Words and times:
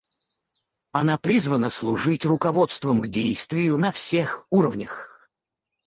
Она 0.93 1.19
призвана 1.19 1.69
служить 1.69 2.25
руководством 2.25 3.03
к 3.03 3.07
действию 3.07 3.77
на 3.77 3.91
всех 3.91 4.47
уровнях. 4.49 5.29